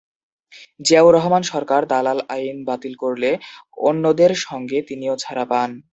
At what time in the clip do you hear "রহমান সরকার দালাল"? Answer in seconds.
1.17-2.19